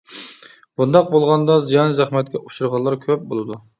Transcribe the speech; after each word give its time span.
بۇنداق 0.81 1.11
بولغاندا، 1.11 1.57
زىيان-زەخمەتكە 1.67 2.41
ئۇچرىغانلار 2.45 2.99
كۆپ 3.05 3.29
بولىدۇ. 3.33 3.61